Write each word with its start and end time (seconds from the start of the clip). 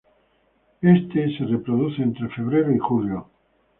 Este 0.81 1.29
se 1.37 1.45
reproduce 1.45 2.01
entre 2.01 2.27
Febrero 2.29 2.73
y 2.73 2.79
Julio. 2.79 3.29